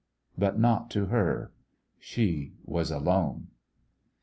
[0.35, 1.51] But not to her.
[1.99, 3.49] She was alone.